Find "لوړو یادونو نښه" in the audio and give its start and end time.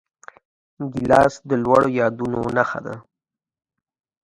1.63-2.79